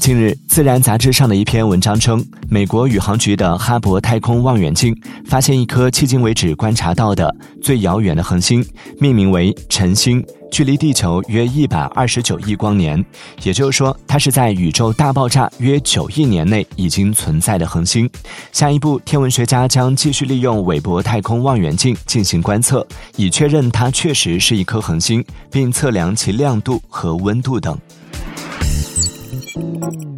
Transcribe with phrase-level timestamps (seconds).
[0.00, 4.94] 近日，《自然》杂志上的一篇文章称，美国宇航局的哈勃太空望远镜
[5.26, 8.64] 发现一颗迄今为止观察到的最遥远的恒星，
[8.98, 13.04] 命名为晨星，距离地球约一百二十九亿光年。
[13.42, 18.08] 也就是说，它是在宇宙大爆炸约九亿年内已经存在的恒星。
[18.52, 27.78] 下一步，天文学家将继续利用韦伯太空望远镜进行观测，以确认它确实是一颗恒星，并测量其亮度和温度等。
[29.36, 30.15] Música